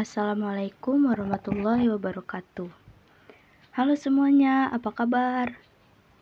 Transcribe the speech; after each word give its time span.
Assalamualaikum 0.00 1.12
warahmatullahi 1.12 1.92
wabarakatuh. 1.92 2.72
Halo 3.76 3.94
semuanya, 4.00 4.72
apa 4.72 4.96
kabar? 4.96 5.60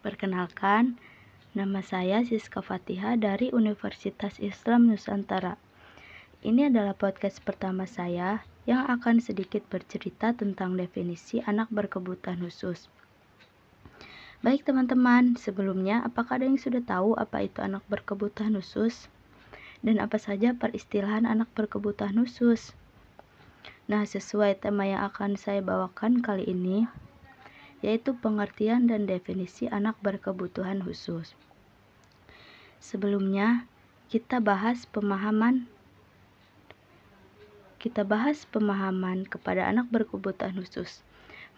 Perkenalkan, 0.02 0.98
nama 1.55 1.79
saya 1.79 2.27
Siska 2.27 2.59
Fatihah 2.59 3.14
dari 3.14 3.55
Universitas 3.55 4.43
Islam 4.43 4.91
Nusantara. 4.91 5.62
Ini 6.43 6.75
adalah 6.75 6.98
podcast 6.98 7.38
pertama 7.46 7.87
saya 7.87 8.43
yang 8.66 8.83
akan 8.83 9.23
sedikit 9.23 9.62
bercerita 9.70 10.34
tentang 10.34 10.74
definisi 10.74 11.38
anak 11.47 11.70
berkebutuhan 11.70 12.42
khusus. 12.42 12.91
Baik 14.42 14.66
teman-teman, 14.66 15.38
sebelumnya 15.38 16.02
apakah 16.02 16.42
ada 16.42 16.51
yang 16.51 16.59
sudah 16.59 16.83
tahu 16.83 17.15
apa 17.15 17.47
itu 17.47 17.62
anak 17.62 17.87
berkebutuhan 17.87 18.59
khusus? 18.59 19.06
Dan 19.87 20.02
apa 20.02 20.19
saja 20.19 20.51
peristilahan 20.59 21.30
anak 21.30 21.47
berkebutuhan 21.55 22.19
khusus? 22.27 22.74
Nah, 23.89 24.05
sesuai 24.05 24.61
tema 24.61 24.85
yang 24.85 25.07
akan 25.09 25.41
saya 25.41 25.65
bawakan 25.65 26.21
kali 26.21 26.45
ini, 26.45 26.85
yaitu 27.81 28.12
pengertian 28.19 28.91
dan 28.91 29.09
definisi 29.09 29.71
anak 29.71 29.97
berkebutuhan 30.05 30.84
khusus. 30.84 31.33
Sebelumnya, 32.79 33.65
kita 34.09 34.41
bahas 34.41 34.89
pemahaman 34.89 35.69
kita 37.79 38.03
bahas 38.03 38.43
pemahaman 38.51 39.23
kepada 39.23 39.70
anak 39.70 39.87
berkebutuhan 39.95 40.59
khusus 40.59 41.06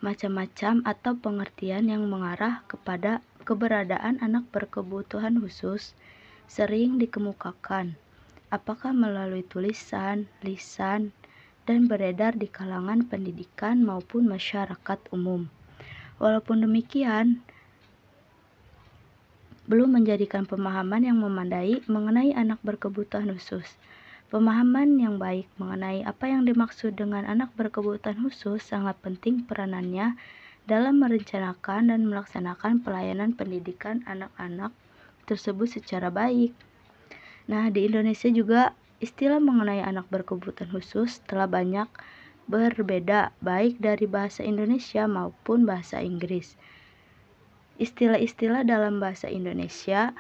macam-macam 0.05 0.81
atau 0.89 1.13
pengertian 1.17 1.89
yang 1.89 2.05
mengarah 2.09 2.65
kepada 2.69 3.25
keberadaan 3.45 4.21
anak 4.25 4.49
berkebutuhan 4.49 5.37
khusus 5.41 5.93
sering 6.49 6.97
dikemukakan, 6.97 7.97
apakah 8.49 8.97
melalui 8.97 9.45
tulisan, 9.45 10.25
lisan, 10.41 11.13
dan 11.65 11.89
beredar 11.89 12.37
di 12.37 12.49
kalangan 12.49 13.05
pendidikan 13.09 13.85
maupun 13.85 14.29
masyarakat 14.29 14.99
umum. 15.13 15.49
Walaupun 16.21 16.65
demikian, 16.65 17.41
belum 19.71 20.03
menjadikan 20.03 20.45
pemahaman 20.51 21.07
yang 21.07 21.23
memandai 21.23 21.79
mengenai 21.87 22.35
anak 22.35 22.59
berkebutuhan 22.67 23.31
khusus. 23.39 23.79
Pemahaman 24.31 24.99
yang 24.99 25.19
baik 25.19 25.47
mengenai 25.59 26.03
apa 26.07 26.27
yang 26.27 26.47
dimaksud 26.47 26.99
dengan 26.99 27.23
anak 27.27 27.55
berkebutuhan 27.55 28.19
khusus 28.19 28.63
sangat 28.63 28.99
penting 29.03 29.47
peranannya 29.47 30.19
dalam 30.71 31.03
merencanakan 31.03 31.91
dan 31.91 32.07
melaksanakan 32.07 32.83
pelayanan 32.83 33.35
pendidikan 33.35 34.03
anak-anak 34.07 34.71
tersebut 35.27 35.71
secara 35.71 36.11
baik. 36.11 36.55
Nah, 37.51 37.71
di 37.71 37.91
Indonesia 37.91 38.31
juga 38.31 38.75
istilah 39.01 39.41
mengenai 39.41 39.81
anak 39.81 40.07
berkebutuhan 40.13 40.69
khusus 40.71 41.25
telah 41.25 41.49
banyak 41.49 41.89
berbeda 42.47 43.33
baik 43.41 43.81
dari 43.81 44.05
bahasa 44.05 44.45
Indonesia 44.45 45.09
maupun 45.09 45.65
bahasa 45.65 46.05
Inggris. 46.05 46.55
Istilah-istilah 47.81 48.69
dalam 48.69 49.01
bahasa 49.01 49.33
Indonesia 49.33 50.13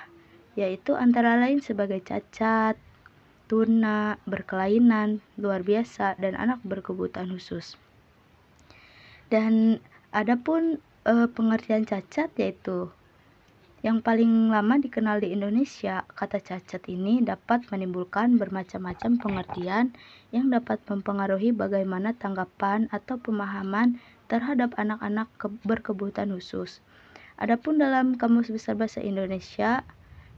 yaitu 0.58 0.98
antara 0.98 1.38
lain 1.38 1.62
sebagai 1.62 2.02
cacat, 2.02 2.74
tuna, 3.46 4.18
berkelainan, 4.26 5.18
luar 5.38 5.62
biasa, 5.62 6.18
dan 6.18 6.34
anak 6.38 6.62
berkebutuhan 6.62 7.30
khusus. 7.30 7.78
Dan 9.30 9.78
adapun 10.10 10.82
e, 11.06 11.30
pengertian 11.30 11.86
cacat 11.86 12.30
yaitu 12.34 12.90
yang 13.80 14.04
paling 14.04 14.52
lama 14.52 14.76
dikenal 14.76 15.24
di 15.24 15.32
Indonesia, 15.32 16.04
kata 16.12 16.36
cacat 16.36 16.84
ini 16.92 17.24
dapat 17.24 17.64
menimbulkan 17.72 18.36
bermacam-macam 18.36 19.16
pengertian 19.16 19.96
yang 20.36 20.52
dapat 20.52 20.84
mempengaruhi 20.84 21.56
bagaimana 21.56 22.12
tanggapan 22.12 22.92
atau 22.92 23.16
pemahaman 23.16 23.96
terhadap 24.28 24.76
anak-anak 24.76 25.32
berkebutuhan 25.64 26.28
khusus. 26.28 26.84
Adapun 27.40 27.80
dalam 27.80 28.20
Kamus 28.20 28.52
Besar 28.52 28.76
Bahasa 28.76 29.00
Indonesia, 29.00 29.80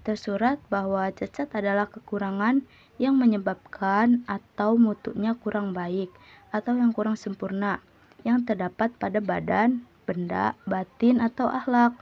tersurat 0.06 0.62
bahwa 0.71 1.11
cacat 1.11 1.50
adalah 1.50 1.91
kekurangan 1.91 2.62
yang 3.03 3.19
menyebabkan 3.19 4.22
atau 4.31 4.78
mutunya 4.78 5.34
kurang 5.34 5.75
baik 5.75 6.15
atau 6.55 6.78
yang 6.78 6.95
kurang 6.95 7.19
sempurna 7.19 7.83
yang 8.22 8.47
terdapat 8.47 8.95
pada 9.03 9.19
badan, 9.19 9.83
benda, 10.06 10.55
batin, 10.62 11.19
atau 11.19 11.50
akhlak. 11.50 11.99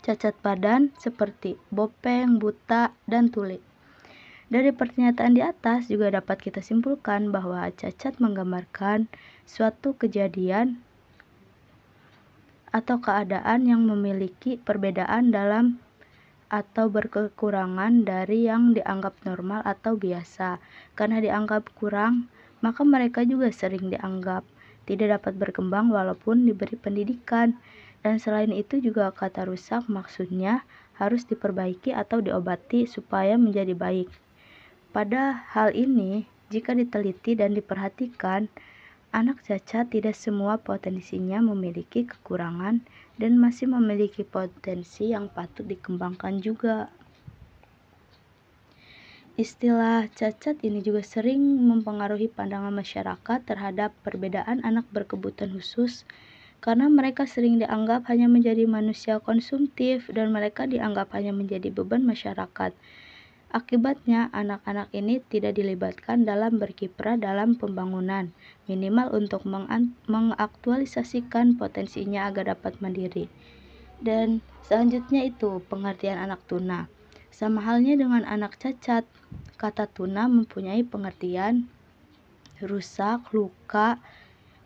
Cacat 0.00 0.32
badan 0.40 0.96
seperti 0.96 1.60
bopeng, 1.68 2.40
buta, 2.40 2.96
dan 3.04 3.28
tuli. 3.28 3.60
Dari 4.50 4.72
pernyataan 4.72 5.36
di 5.36 5.44
atas 5.44 5.86
juga 5.86 6.10
dapat 6.10 6.40
kita 6.42 6.64
simpulkan 6.64 7.30
bahwa 7.30 7.68
cacat 7.70 8.18
menggambarkan 8.18 9.06
suatu 9.46 9.94
kejadian 9.94 10.82
atau 12.74 12.98
keadaan 12.98 13.66
yang 13.66 13.86
memiliki 13.86 14.58
perbedaan 14.58 15.30
dalam 15.30 15.78
atau 16.50 16.90
berkekurangan 16.90 18.02
dari 18.02 18.50
yang 18.50 18.74
dianggap 18.74 19.14
normal 19.22 19.62
atau 19.62 19.94
biasa. 19.94 20.58
Karena 20.98 21.22
dianggap 21.22 21.70
kurang, 21.78 22.26
maka 22.58 22.82
mereka 22.82 23.22
juga 23.22 23.54
sering 23.54 23.92
dianggap 23.92 24.42
tidak 24.90 25.22
dapat 25.22 25.38
berkembang 25.38 25.94
walaupun 25.94 26.42
diberi 26.42 26.74
pendidikan. 26.74 27.54
Dan 28.00 28.16
selain 28.16 28.52
itu 28.52 28.80
juga 28.80 29.12
kata 29.12 29.44
rusak 29.44 29.88
maksudnya 29.88 30.64
harus 30.96 31.24
diperbaiki 31.28 31.92
atau 31.92 32.24
diobati 32.24 32.88
supaya 32.88 33.36
menjadi 33.36 33.76
baik. 33.76 34.08
Pada 34.92 35.46
hal 35.52 35.76
ini, 35.76 36.24
jika 36.48 36.72
diteliti 36.74 37.36
dan 37.36 37.52
diperhatikan, 37.52 38.48
Anak 39.10 39.42
cacat 39.42 39.90
tidak 39.90 40.14
semua 40.14 40.54
potensinya 40.54 41.42
memiliki 41.42 42.06
kekurangan 42.06 42.78
dan 43.18 43.42
masih 43.42 43.66
memiliki 43.66 44.22
potensi 44.22 45.10
yang 45.10 45.26
patut 45.26 45.66
dikembangkan 45.66 46.38
juga. 46.38 46.94
Istilah 49.34 50.06
cacat 50.14 50.62
ini 50.62 50.78
juga 50.78 51.02
sering 51.02 51.42
mempengaruhi 51.42 52.30
pandangan 52.30 52.70
masyarakat 52.70 53.42
terhadap 53.42 53.90
perbedaan 54.06 54.62
anak 54.62 54.86
berkebutuhan 54.94 55.58
khusus 55.58 56.06
karena 56.60 56.86
mereka 56.92 57.24
sering 57.24 57.60
dianggap 57.60 58.04
hanya 58.12 58.28
menjadi 58.28 58.68
manusia 58.68 59.18
konsumtif 59.18 60.08
dan 60.12 60.32
mereka 60.32 60.68
dianggap 60.68 61.12
hanya 61.16 61.32
menjadi 61.32 61.72
beban 61.72 62.04
masyarakat 62.04 62.72
Akibatnya, 63.50 64.30
anak-anak 64.30 64.94
ini 64.94 65.18
tidak 65.26 65.58
dilibatkan 65.58 66.22
dalam 66.22 66.62
berkiprah 66.62 67.18
dalam 67.18 67.58
pembangunan, 67.58 68.30
minimal 68.70 69.10
untuk 69.10 69.42
mengaktualisasikan 70.06 71.58
potensinya 71.58 72.30
agar 72.30 72.54
dapat 72.54 72.78
mandiri. 72.78 73.26
Dan 73.98 74.38
selanjutnya 74.70 75.26
itu 75.26 75.66
pengertian 75.66 76.22
anak 76.22 76.38
tuna. 76.46 76.86
Sama 77.34 77.58
halnya 77.66 77.98
dengan 77.98 78.22
anak 78.22 78.54
cacat, 78.54 79.02
kata 79.58 79.90
tuna 79.90 80.30
mempunyai 80.30 80.86
pengertian 80.86 81.66
rusak, 82.62 83.34
luka, 83.34 83.98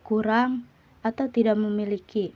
kurang, 0.05 0.69
atau 1.04 1.28
tidak 1.28 1.60
memiliki. 1.60 2.32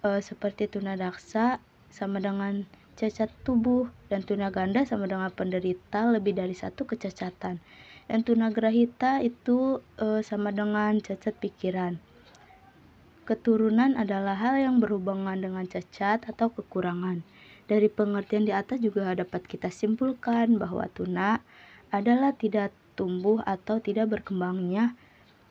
E, 0.00 0.18
seperti 0.24 0.66
tuna 0.66 0.96
daksa 0.96 1.62
sama 1.92 2.18
dengan 2.18 2.66
cacat 2.98 3.30
tubuh 3.44 3.92
dan 4.08 4.24
tuna 4.24 4.48
ganda 4.48 4.82
sama 4.88 5.04
dengan 5.04 5.30
penderita 5.30 6.08
lebih 6.08 6.34
dari 6.34 6.56
satu 6.56 6.88
kecacatan 6.88 7.62
dan 8.08 8.18
tuna 8.22 8.50
grahita 8.50 9.20
itu 9.20 9.82
e, 9.98 10.22
sama 10.22 10.54
dengan 10.54 10.98
cacat 11.02 11.34
pikiran 11.38 11.98
keturunan 13.24 13.96
adalah 13.96 14.36
hal 14.36 14.60
yang 14.60 14.76
berhubungan 14.78 15.40
dengan 15.40 15.64
cacat 15.64 16.28
atau 16.28 16.52
kekurangan 16.52 17.24
dari 17.64 17.88
pengertian 17.88 18.44
di 18.44 18.52
atas 18.52 18.78
juga 18.84 19.16
dapat 19.16 19.48
kita 19.48 19.72
simpulkan 19.72 20.60
bahwa 20.60 20.84
tuna 20.92 21.40
adalah 21.88 22.36
tidak 22.36 22.70
tumbuh 22.94 23.40
atau 23.48 23.80
tidak 23.80 24.12
berkembangnya 24.12 24.92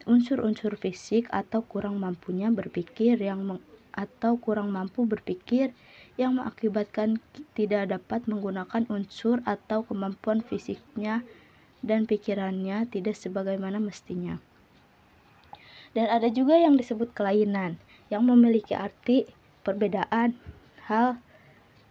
unsur-unsur 0.10 0.76
fisik 0.76 1.28
atau 1.32 1.64
kurang 1.64 2.00
mampunya 2.00 2.52
berpikir 2.52 3.20
yang 3.20 3.60
atau 3.94 4.42
kurang 4.42 4.74
mampu 4.74 5.06
berpikir 5.06 5.72
yang 6.18 6.38
mengakibatkan 6.38 7.22
tidak 7.54 7.94
dapat 7.94 8.26
menggunakan 8.26 8.90
unsur 8.90 9.46
atau 9.46 9.86
kemampuan 9.86 10.42
fisiknya 10.42 11.22
dan 11.86 12.10
pikirannya 12.10 12.90
tidak 12.90 13.14
sebagaimana 13.14 13.78
mestinya. 13.78 14.42
Dan 15.94 16.10
ada 16.10 16.26
juga 16.34 16.58
yang 16.58 16.74
disebut 16.74 17.14
kelainan, 17.14 17.78
yang 18.10 18.26
memiliki 18.26 18.74
arti 18.74 19.30
perbedaan 19.62 20.34
hal 20.90 21.22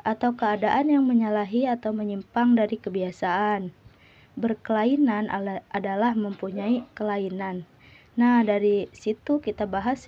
atau 0.03 0.35
keadaan 0.35 0.91
yang 0.91 1.07
menyalahi 1.07 1.71
atau 1.71 1.95
menyimpang 1.95 2.59
dari 2.59 2.83
kebiasaan. 2.83 3.71
Berkelainan 4.35 5.31
adalah 5.71 6.19
mempunyai 6.19 6.83
kelainan. 6.99 7.63
Nah, 8.13 8.45
dari 8.45 8.93
situ 8.93 9.41
kita 9.41 9.65
bahas 9.65 10.05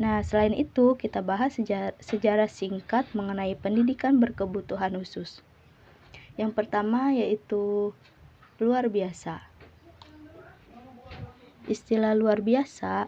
Nah, 0.00 0.24
selain 0.24 0.56
itu, 0.56 0.96
kita 0.96 1.20
bahas 1.20 1.54
sejarah, 1.54 1.94
sejarah 2.00 2.50
singkat 2.50 3.06
mengenai 3.14 3.54
pendidikan 3.54 4.18
berkebutuhan 4.18 4.96
khusus. 4.98 5.44
Yang 6.34 6.58
pertama 6.58 7.12
yaitu 7.12 7.92
luar 8.56 8.88
biasa. 8.88 9.52
Istilah 11.68 12.16
luar 12.18 12.42
biasa 12.42 13.06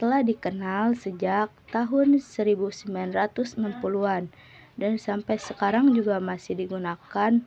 telah 0.00 0.24
dikenal 0.24 0.96
sejak 0.96 1.52
tahun 1.68 2.16
1960-an 2.16 4.32
dan 4.80 4.92
sampai 4.96 5.36
sekarang 5.36 5.92
juga 5.92 6.16
masih 6.22 6.56
digunakan 6.56 7.44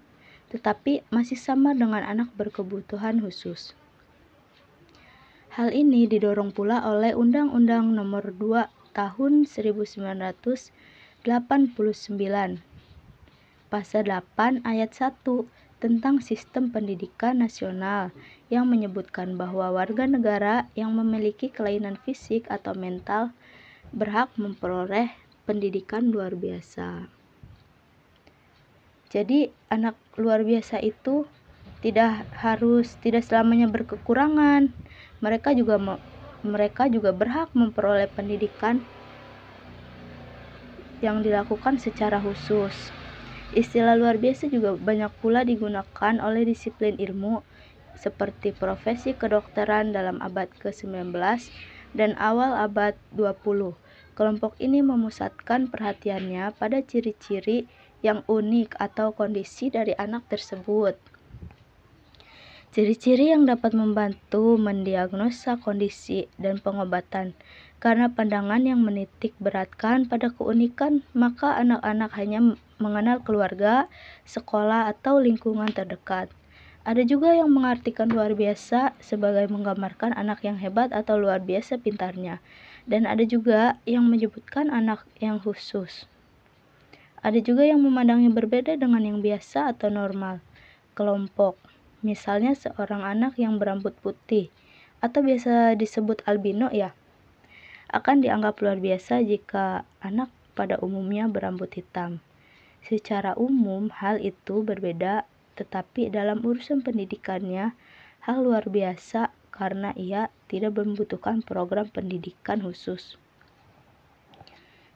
tetapi 0.53 1.01
masih 1.09 1.33
sama 1.33 1.73
dengan 1.73 2.05
anak 2.05 2.29
berkebutuhan 2.37 3.25
khusus. 3.25 3.73
Hal 5.53 5.69
ini 5.69 6.09
didorong 6.09 6.49
pula 6.49 6.81
oleh 6.81 7.13
Undang-Undang 7.13 7.93
Nomor 7.93 8.33
2 8.41 8.73
Tahun 8.97 9.33
1989 9.45 10.73
Pasal 13.69 14.01
8 14.09 14.65
Ayat 14.65 14.91
1 14.97 15.13
tentang 15.77 16.25
Sistem 16.25 16.73
Pendidikan 16.73 17.37
Nasional 17.37 18.09
yang 18.49 18.65
menyebutkan 18.65 19.37
bahwa 19.37 19.69
warga 19.69 20.09
negara 20.09 20.73
yang 20.73 20.97
memiliki 20.97 21.53
kelainan 21.53 22.01
fisik 22.01 22.49
atau 22.49 22.73
mental 22.73 23.29
berhak 23.93 24.33
memperoleh 24.33 25.13
pendidikan 25.45 26.09
luar 26.09 26.33
biasa. 26.33 27.05
Jadi, 29.13 29.53
anak 29.69 29.93
luar 30.17 30.41
biasa 30.41 30.81
itu 30.81 31.29
tidak 31.85 32.25
harus 32.41 32.97
tidak 33.05 33.21
selamanya 33.21 33.69
berkekurangan, 33.69 34.73
mereka 35.23 35.49
juga 35.55 35.79
mereka 36.43 36.83
juga 36.91 37.15
berhak 37.15 37.49
memperoleh 37.55 38.11
pendidikan 38.11 38.75
yang 40.99 41.23
dilakukan 41.23 41.79
secara 41.79 42.19
khusus. 42.19 42.91
Istilah 43.53 43.93
luar 43.99 44.17
biasa 44.17 44.49
juga 44.49 44.73
banyak 44.75 45.13
pula 45.21 45.45
digunakan 45.45 46.13
oleh 46.19 46.43
disiplin 46.43 46.97
ilmu 46.97 47.45
seperti 47.93 48.49
profesi 48.57 49.13
kedokteran 49.13 49.93
dalam 49.93 50.17
abad 50.17 50.49
ke-19 50.57 51.13
dan 51.93 52.17
awal 52.17 52.57
abad 52.57 52.97
20. 53.13 53.77
Kelompok 54.17 54.57
ini 54.57 54.81
memusatkan 54.81 55.69
perhatiannya 55.69 56.57
pada 56.57 56.81
ciri-ciri 56.81 57.69
yang 58.01 58.25
unik 58.25 58.73
atau 58.81 59.13
kondisi 59.13 59.69
dari 59.69 59.93
anak 59.93 60.25
tersebut. 60.25 61.12
Ciri-ciri 62.73 63.29
yang 63.29 63.45
dapat 63.45 63.77
membantu 63.77 64.57
mendiagnosa 64.57 65.61
kondisi 65.61 66.25
dan 66.41 66.57
pengobatan. 66.57 67.37
Karena 67.77 68.09
pandangan 68.09 68.65
yang 68.65 68.81
menitik 68.81 69.37
beratkan 69.37 70.09
pada 70.09 70.33
keunikan, 70.33 71.05
maka 71.13 71.53
anak-anak 71.53 72.09
hanya 72.17 72.57
mengenal 72.81 73.21
keluarga, 73.21 73.85
sekolah, 74.25 74.89
atau 74.89 75.21
lingkungan 75.21 75.69
terdekat. 75.69 76.33
Ada 76.81 77.05
juga 77.05 77.37
yang 77.37 77.53
mengartikan 77.53 78.09
luar 78.09 78.33
biasa 78.33 78.97
sebagai 78.97 79.45
menggambarkan 79.53 80.17
anak 80.17 80.41
yang 80.41 80.57
hebat 80.57 80.89
atau 80.97 81.21
luar 81.21 81.45
biasa 81.45 81.77
pintarnya. 81.77 82.41
Dan 82.89 83.05
ada 83.05 83.21
juga 83.21 83.77
yang 83.85 84.09
menyebutkan 84.09 84.73
anak 84.73 85.05
yang 85.21 85.37
khusus. 85.37 86.09
Ada 87.21 87.37
juga 87.37 87.69
yang 87.69 87.85
memandangnya 87.85 88.33
berbeda 88.33 88.73
dengan 88.81 89.05
yang 89.05 89.21
biasa 89.21 89.77
atau 89.77 89.93
normal. 89.93 90.41
Kelompok 90.97 91.73
Misalnya 92.03 92.51
seorang 92.53 93.01
anak 93.07 93.39
yang 93.39 93.55
berambut 93.57 93.95
putih 94.03 94.51
atau 94.99 95.23
biasa 95.23 95.79
disebut 95.79 96.21
albino 96.27 96.67
ya 96.67 96.91
akan 97.93 98.25
dianggap 98.25 98.59
luar 98.59 98.81
biasa 98.81 99.23
jika 99.23 99.87
anak 100.03 100.27
pada 100.57 100.75
umumnya 100.83 101.31
berambut 101.31 101.71
hitam. 101.71 102.19
Secara 102.83 103.37
umum 103.39 103.87
hal 103.93 104.19
itu 104.19 104.61
berbeda 104.61 105.23
tetapi 105.55 106.09
dalam 106.09 106.41
urusan 106.41 106.81
pendidikannya 106.81 107.71
hal 108.25 108.37
luar 108.41 108.67
biasa 108.67 109.29
karena 109.53 109.93
ia 109.93 110.33
tidak 110.49 110.81
membutuhkan 110.81 111.45
program 111.45 111.85
pendidikan 111.87 112.59
khusus. 112.65 113.21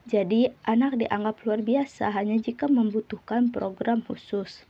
Jadi, 0.08 0.50
anak 0.64 0.98
dianggap 0.98 1.44
luar 1.44 1.60
biasa 1.60 2.10
hanya 2.16 2.40
jika 2.40 2.64
membutuhkan 2.64 3.52
program 3.52 4.00
khusus. 4.00 4.64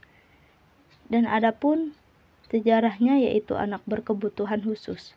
Dan 1.07 1.25
adapun 1.25 1.95
Sejarahnya 2.49 3.21
yaitu 3.21 3.53
anak 3.53 3.85
berkebutuhan 3.85 4.65
khusus. 4.65 5.13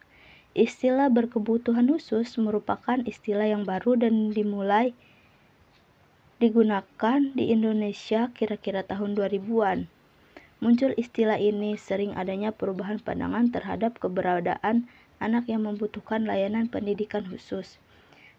Istilah 0.53 1.09
berkebutuhan 1.09 1.89
khusus 1.89 2.37
merupakan 2.37 3.01
istilah 3.09 3.49
yang 3.49 3.65
baru 3.65 3.97
dan 3.97 4.37
dimulai 4.37 4.93
digunakan 6.37 7.21
di 7.33 7.55
Indonesia 7.57 8.29
kira-kira 8.37 8.85
tahun 8.85 9.17
2000-an. 9.17 9.89
Muncul 10.61 10.93
istilah 11.01 11.41
ini 11.41 11.75
sering 11.81 12.13
adanya 12.15 12.53
perubahan 12.53 13.01
pandangan 13.01 13.49
terhadap 13.49 13.97
keberadaan 13.97 14.85
anak 15.23 15.49
yang 15.49 15.65
membutuhkan 15.65 16.29
layanan 16.29 16.69
pendidikan 16.69 17.25
khusus. 17.25 17.81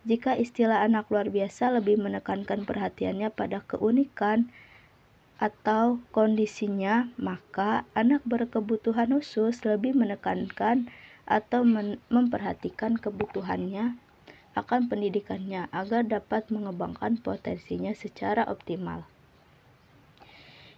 Jika 0.04 0.36
istilah 0.36 0.84
anak 0.84 1.08
luar 1.08 1.32
biasa 1.32 1.72
lebih 1.72 1.96
menekankan 1.96 2.68
perhatiannya 2.68 3.32
pada 3.32 3.64
keunikan 3.64 4.52
atau 5.44 6.00
kondisinya, 6.16 7.12
maka 7.20 7.84
anak 7.92 8.24
berkebutuhan 8.24 9.12
khusus 9.12 9.60
lebih 9.68 9.92
menekankan 9.92 10.88
atau 11.28 11.68
memperhatikan 12.08 12.96
kebutuhannya 12.96 14.00
akan 14.56 14.88
pendidikannya 14.88 15.68
agar 15.76 16.08
dapat 16.08 16.48
mengembangkan 16.48 17.20
potensinya 17.20 17.92
secara 17.92 18.48
optimal. 18.48 19.04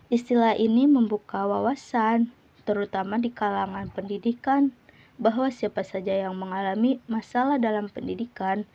Istilah 0.10 0.58
ini 0.58 0.90
membuka 0.90 1.46
wawasan, 1.46 2.34
terutama 2.66 3.22
di 3.22 3.30
kalangan 3.30 3.94
pendidikan, 3.94 4.74
bahwa 5.22 5.54
siapa 5.54 5.86
saja 5.86 6.26
yang 6.26 6.34
mengalami 6.34 6.98
masalah 7.06 7.62
dalam 7.62 7.86
pendidikan 7.94 8.66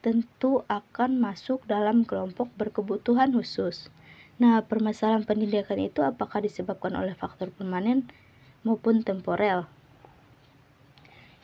tentu 0.00 0.64
akan 0.70 1.20
masuk 1.20 1.60
dalam 1.66 2.06
kelompok 2.06 2.48
berkebutuhan 2.56 3.34
khusus. 3.36 3.92
Nah, 4.40 4.64
permasalahan 4.64 5.28
pendidikan 5.28 5.76
itu 5.76 6.00
apakah 6.00 6.40
disebabkan 6.40 6.96
oleh 6.96 7.12
faktor 7.12 7.52
permanen 7.52 8.08
maupun 8.64 9.04
temporer? 9.04 9.68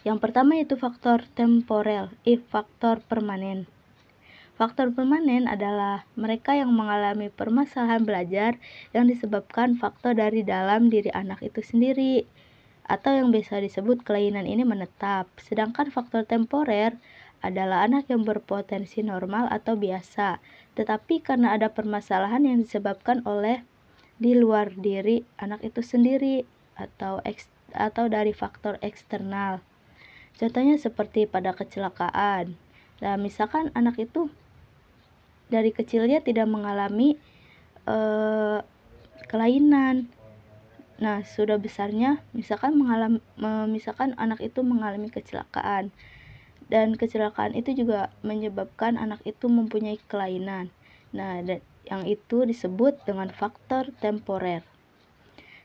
Yang 0.00 0.18
pertama 0.24 0.56
itu 0.56 0.80
faktor 0.80 1.28
temporer, 1.36 2.08
if 2.24 2.40
faktor 2.48 3.04
permanen. 3.04 3.68
Faktor 4.56 4.96
permanen 4.96 5.44
adalah 5.44 6.08
mereka 6.16 6.56
yang 6.56 6.72
mengalami 6.72 7.28
permasalahan 7.28 8.00
belajar 8.08 8.56
yang 8.96 9.04
disebabkan 9.04 9.76
faktor 9.76 10.16
dari 10.16 10.40
dalam 10.40 10.88
diri 10.88 11.12
anak 11.12 11.44
itu 11.44 11.60
sendiri 11.60 12.24
atau 12.88 13.12
yang 13.12 13.28
biasa 13.28 13.60
disebut 13.60 14.08
kelainan 14.08 14.48
ini 14.48 14.64
menetap. 14.64 15.28
Sedangkan 15.36 15.92
faktor 15.92 16.24
temporer 16.24 16.96
adalah 17.44 17.84
anak 17.84 18.08
yang 18.08 18.24
berpotensi 18.24 19.04
normal 19.04 19.48
atau 19.52 19.76
biasa, 19.76 20.40
tetapi 20.74 21.20
karena 21.20 21.52
ada 21.56 21.72
permasalahan 21.72 22.44
yang 22.48 22.58
disebabkan 22.64 23.20
oleh 23.28 23.62
di 24.16 24.32
luar 24.32 24.72
diri 24.72 25.24
anak 25.36 25.60
itu 25.60 25.84
sendiri 25.84 26.48
atau 26.76 27.20
eks, 27.24 27.48
atau 27.76 28.08
dari 28.08 28.32
faktor 28.32 28.80
eksternal. 28.80 29.60
Contohnya 30.36 30.76
seperti 30.76 31.24
pada 31.24 31.52
kecelakaan. 31.56 32.56
Nah, 33.00 33.16
misalkan 33.20 33.72
anak 33.76 34.00
itu 34.00 34.28
dari 35.52 35.72
kecilnya 35.72 36.24
tidak 36.24 36.48
mengalami 36.48 37.16
eh, 37.88 38.58
kelainan. 39.28 40.08
Nah, 40.96 41.20
sudah 41.28 41.60
besarnya 41.60 42.24
misalkan 42.32 42.76
mengalami 42.76 43.20
misalkan 43.68 44.16
anak 44.16 44.40
itu 44.40 44.64
mengalami 44.64 45.12
kecelakaan 45.12 45.92
dan 46.66 46.98
kecelakaan 46.98 47.54
itu 47.54 47.72
juga 47.86 48.10
menyebabkan 48.26 48.98
anak 48.98 49.22
itu 49.22 49.46
mempunyai 49.46 50.02
kelainan. 50.10 50.74
Nah, 51.14 51.38
yang 51.86 52.02
itu 52.04 52.42
disebut 52.42 52.98
dengan 53.06 53.30
faktor 53.30 53.94
temporer. 54.02 54.66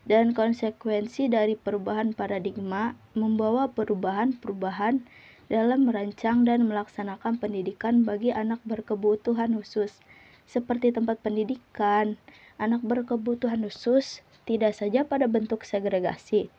Dan 0.01 0.33
konsekuensi 0.33 1.29
dari 1.29 1.53
perubahan 1.53 2.13
paradigma 2.17 2.97
membawa 3.13 3.69
perubahan-perubahan 3.69 5.05
dalam 5.51 5.85
merancang 5.85 6.47
dan 6.47 6.65
melaksanakan 6.65 7.37
pendidikan 7.37 8.01
bagi 8.01 8.33
anak 8.33 8.61
berkebutuhan 8.65 9.53
khusus. 9.57 10.01
Seperti 10.49 10.89
tempat 10.95 11.21
pendidikan, 11.21 12.17
anak 12.57 12.81
berkebutuhan 12.81 13.61
khusus 13.61 14.25
tidak 14.49 14.73
saja 14.73 15.05
pada 15.05 15.29
bentuk 15.29 15.61
segregasi, 15.61 16.49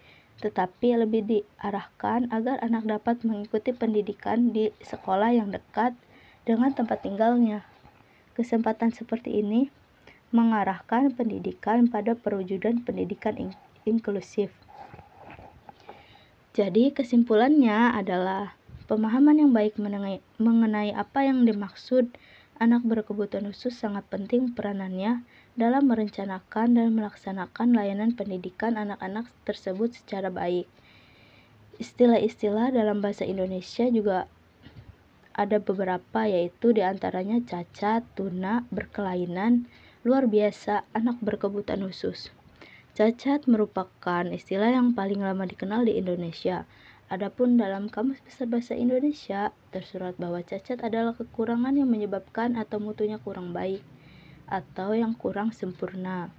tetapi 0.41 0.97
lebih 0.97 1.23
diarahkan 1.27 2.33
agar 2.33 2.63
anak 2.65 2.89
dapat 2.89 3.21
mengikuti 3.27 3.75
pendidikan 3.75 4.55
di 4.55 4.73
sekolah 4.81 5.35
yang 5.35 5.53
dekat 5.53 5.93
dengan 6.49 6.73
tempat 6.73 7.05
tinggalnya. 7.05 7.67
Kesempatan 8.33 8.95
seperti 8.97 9.45
ini 9.45 9.69
mengarahkan 10.33 11.13
pendidikan 11.13 11.93
pada 11.93 12.17
perwujudan 12.17 12.81
pendidikan 12.81 13.37
in 13.37 13.51
inklusif. 13.85 14.49
Jadi, 16.53 16.93
kesimpulannya 16.93 17.97
adalah 17.97 18.57
pemahaman 18.89 19.41
yang 19.41 19.53
baik 19.57 19.81
mengenai, 19.81 20.21
mengenai 20.37 20.93
apa 20.93 21.25
yang 21.25 21.49
dimaksud 21.49 22.13
anak 22.61 22.85
berkebutuhan 22.85 23.49
khusus 23.49 23.73
sangat 23.73 24.05
penting 24.13 24.53
peranannya 24.53 25.25
dalam 25.53 25.85
merencanakan 25.85 26.81
dan 26.81 26.97
melaksanakan 26.97 27.77
layanan 27.77 28.17
pendidikan 28.17 28.81
anak-anak 28.81 29.29
tersebut 29.45 29.93
secara 29.93 30.33
baik. 30.33 30.65
Istilah-istilah 31.77 32.73
dalam 32.73 33.05
bahasa 33.05 33.29
Indonesia 33.29 33.85
juga 33.93 34.25
ada 35.37 35.61
beberapa 35.61 36.25
yaitu 36.25 36.73
di 36.73 36.81
antaranya 36.81 37.41
cacat, 37.45 38.05
tuna, 38.17 38.65
berkelainan, 38.73 39.69
luar 40.09 40.25
biasa, 40.25 40.89
anak 40.97 41.21
berkebutuhan 41.21 41.85
khusus. 41.85 42.33
Cacat 42.97 43.45
merupakan 43.49 44.25
istilah 44.33 44.73
yang 44.73 44.93
paling 44.97 45.21
lama 45.21 45.45
dikenal 45.45 45.85
di 45.85 46.01
Indonesia. 46.01 46.65
Adapun 47.13 47.61
dalam 47.61 47.93
Kamus 47.93 48.25
Besar 48.25 48.49
Bahasa 48.49 48.73
Indonesia, 48.73 49.53
tersurat 49.69 50.17
bahwa 50.17 50.41
cacat 50.41 50.81
adalah 50.81 51.13
kekurangan 51.13 51.77
yang 51.77 51.93
menyebabkan 51.93 52.57
atau 52.57 52.81
mutunya 52.81 53.21
kurang 53.21 53.53
baik 53.53 53.85
atau 54.51 54.97
yang 54.97 55.15
kurang 55.15 55.51
sempurna. 55.51 56.31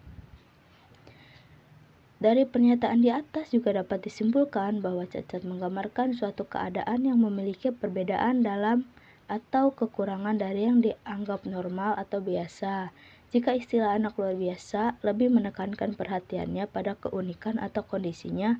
Dari 2.23 2.47
pernyataan 2.47 3.03
di 3.03 3.11
atas 3.11 3.51
juga 3.51 3.75
dapat 3.75 4.07
disimpulkan 4.07 4.79
bahwa 4.79 5.03
cacat 5.03 5.43
menggambarkan 5.43 6.15
suatu 6.15 6.47
keadaan 6.47 7.03
yang 7.03 7.19
memiliki 7.19 7.75
perbedaan 7.75 8.47
dalam 8.47 8.87
atau 9.27 9.75
kekurangan 9.75 10.39
dari 10.39 10.63
yang 10.63 10.79
dianggap 10.79 11.43
normal 11.43 11.99
atau 11.99 12.23
biasa. 12.23 12.95
Jika 13.35 13.57
istilah 13.59 13.99
anak 13.99 14.15
luar 14.15 14.39
biasa 14.39 15.03
lebih 15.03 15.35
menekankan 15.35 15.99
perhatiannya 15.99 16.63
pada 16.71 16.95
keunikan 16.95 17.59
atau 17.59 17.83
kondisinya, 17.83 18.55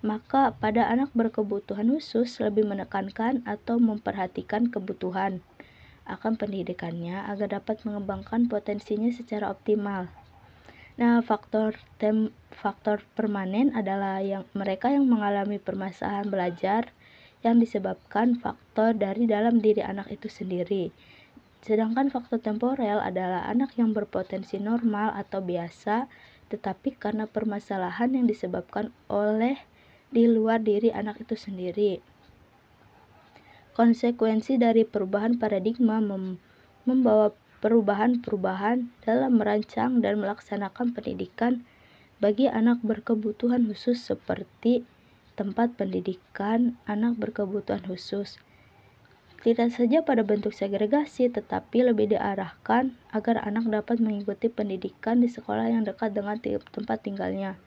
maka 0.00 0.56
pada 0.56 0.88
anak 0.88 1.12
berkebutuhan 1.12 1.92
khusus 1.92 2.40
lebih 2.40 2.64
menekankan 2.64 3.44
atau 3.44 3.76
memperhatikan 3.76 4.72
kebutuhan 4.72 5.44
akan 6.14 6.36
pendidikannya 6.36 7.24
agar 7.28 7.60
dapat 7.60 7.82
mengembangkan 7.88 8.46
potensinya 8.46 9.08
secara 9.08 9.48
optimal. 9.48 10.12
Nah, 11.00 11.24
faktor 11.24 11.80
tem 11.96 12.28
faktor 12.52 13.00
permanen 13.16 13.72
adalah 13.72 14.20
yang 14.20 14.44
mereka 14.52 14.92
yang 14.92 15.08
mengalami 15.08 15.56
permasalahan 15.56 16.28
belajar 16.28 16.92
yang 17.40 17.58
disebabkan 17.58 18.38
faktor 18.38 18.94
dari 18.94 19.24
dalam 19.24 19.58
diri 19.58 19.80
anak 19.80 20.12
itu 20.12 20.28
sendiri. 20.28 20.92
Sedangkan 21.62 22.10
faktor 22.10 22.42
temporel 22.42 22.98
adalah 22.98 23.46
anak 23.46 23.78
yang 23.78 23.94
berpotensi 23.94 24.58
normal 24.58 25.14
atau 25.14 25.40
biasa, 25.40 26.10
tetapi 26.50 26.98
karena 26.98 27.30
permasalahan 27.30 28.12
yang 28.18 28.26
disebabkan 28.26 28.90
oleh 29.06 29.56
di 30.12 30.28
luar 30.28 30.60
diri 30.60 30.92
anak 30.92 31.24
itu 31.24 31.38
sendiri. 31.38 32.02
Konsekuensi 33.72 34.60
dari 34.60 34.84
perubahan 34.84 35.40
paradigma 35.40 35.98
mem 35.98 36.36
membawa 36.84 37.32
perubahan-perubahan 37.64 38.90
dalam 39.06 39.38
merancang 39.38 40.02
dan 40.02 40.18
melaksanakan 40.18 40.92
pendidikan 40.92 41.62
bagi 42.18 42.50
anak 42.50 42.82
berkebutuhan 42.84 43.64
khusus 43.70 44.02
seperti 44.02 44.82
tempat 45.38 45.72
pendidikan 45.78 46.76
anak 46.84 47.16
berkebutuhan 47.16 47.80
khusus 47.86 48.36
tidak 49.42 49.74
saja 49.74 50.06
pada 50.06 50.22
bentuk 50.22 50.54
segregasi, 50.54 51.26
tetapi 51.26 51.82
lebih 51.82 52.14
diarahkan 52.14 52.94
agar 53.10 53.42
anak 53.42 53.66
dapat 53.66 53.98
mengikuti 53.98 54.46
pendidikan 54.46 55.18
di 55.18 55.26
sekolah 55.26 55.66
yang 55.66 55.82
dekat 55.82 56.14
dengan 56.14 56.38
tempat 56.38 57.02
tinggalnya. 57.02 57.58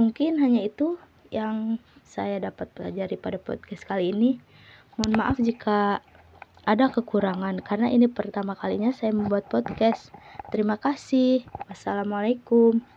Mungkin 0.00 0.40
hanya 0.40 0.64
itu 0.64 0.96
yang 1.28 1.76
saya 2.08 2.40
dapat 2.40 2.72
pelajari 2.72 3.20
pada 3.20 3.36
podcast 3.36 3.84
kali 3.84 4.16
ini. 4.16 4.40
Mohon 4.94 5.14
maaf 5.18 5.36
jika 5.42 6.06
ada 6.64 6.86
kekurangan, 6.88 7.60
karena 7.60 7.90
ini 7.92 8.06
pertama 8.08 8.54
kalinya 8.56 8.94
saya 8.94 9.12
membuat 9.12 9.50
podcast. 9.50 10.14
Terima 10.48 10.78
kasih. 10.80 11.50
Wassalamualaikum. 11.68 12.93